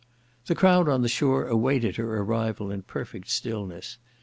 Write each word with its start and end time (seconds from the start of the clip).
The 0.47 0.55
crowd 0.55 0.89
on 0.89 1.03
the 1.03 1.07
shore 1.07 1.45
awaited 1.45 1.97
her 1.97 2.17
arrival 2.19 2.71
in 2.71 2.81
perfect 2.81 3.29
stillness. 3.29 3.99